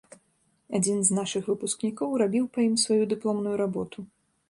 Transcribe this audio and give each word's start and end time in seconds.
Адзін 0.77 0.97
з 1.09 1.17
нашых 1.19 1.43
выпускнікоў 1.53 2.17
рабіў 2.25 2.51
па 2.57 2.69
ім 2.71 2.75
сваю 2.89 3.01
дыпломную 3.15 3.55
работу. 3.67 4.11